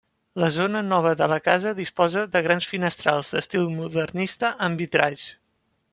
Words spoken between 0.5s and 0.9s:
zona